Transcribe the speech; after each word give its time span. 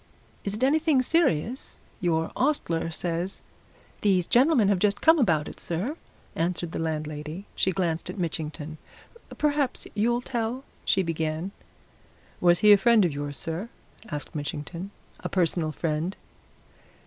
"Is 0.43 0.55
it 0.55 0.63
anything 0.63 1.03
serious? 1.03 1.77
Your 1.99 2.31
ostler 2.35 2.89
says" 2.89 3.43
"These 4.01 4.25
gentlemen 4.25 4.67
have 4.69 4.79
just 4.79 4.99
come 4.99 5.19
about 5.19 5.47
it, 5.47 5.59
sir," 5.59 5.95
answered 6.35 6.71
the 6.71 6.79
landlady. 6.79 7.45
She 7.53 7.71
glanced 7.71 8.09
at 8.09 8.17
Mitchington. 8.17 8.79
"Perhaps 9.37 9.85
you'll 9.93 10.21
tell" 10.21 10.63
she 10.85 11.03
began. 11.03 11.51
"Was 12.39 12.61
he 12.61 12.71
a 12.71 12.77
friend 12.79 13.05
of 13.05 13.13
yours, 13.13 13.37
sir?" 13.37 13.69
asked 14.09 14.33
Mitchington. 14.33 14.89
"A 15.19 15.29
personal 15.29 15.71
friend?" 15.71 16.17